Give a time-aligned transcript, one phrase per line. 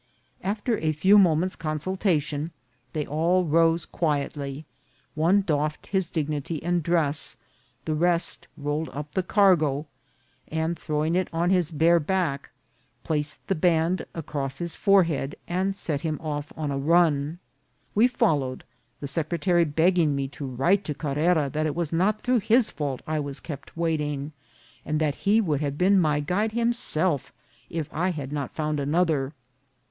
[0.41, 2.49] After a few moments' consultation
[2.91, 4.65] they all rose quietly;
[5.13, 7.37] one doffed his dignity and dress,
[7.85, 9.85] the rest rolled up the cargo,
[10.47, 12.49] and throwing it on his bare back,
[13.03, 17.37] placed the band across his forehead, and set him off on a run.
[17.93, 18.63] We follow ed,
[19.01, 23.03] the secretary begging me to write to Carrera that it was not through his fault
[23.05, 24.31] I was kept waiting,
[24.83, 27.31] and that he would have been my guide himself
[27.69, 29.33] if I had not found another.